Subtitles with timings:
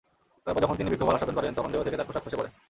[0.43, 2.49] তারপর যখন তিনি বৃক্ষ-ফল আস্বাদন করেন, তখন দেহ থেকে তার পোশাক খসে পড়ে।